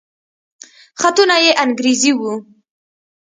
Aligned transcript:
خطونه 0.99 1.35
يې 1.43 1.51
انګريزي 1.63 2.11
وو. 2.19 2.33